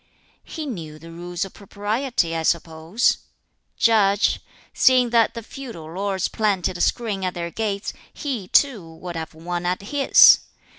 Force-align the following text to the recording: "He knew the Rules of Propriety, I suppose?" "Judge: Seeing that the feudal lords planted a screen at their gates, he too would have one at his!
"He 0.43 0.65
knew 0.65 0.97
the 0.97 1.11
Rules 1.11 1.45
of 1.45 1.53
Propriety, 1.53 2.35
I 2.35 2.41
suppose?" 2.41 3.19
"Judge: 3.77 4.39
Seeing 4.73 5.11
that 5.11 5.35
the 5.35 5.43
feudal 5.43 5.93
lords 5.93 6.27
planted 6.27 6.75
a 6.75 6.81
screen 6.81 7.23
at 7.23 7.35
their 7.35 7.51
gates, 7.51 7.93
he 8.11 8.47
too 8.47 8.95
would 8.95 9.15
have 9.15 9.35
one 9.35 9.63
at 9.67 9.83
his! 9.83 10.39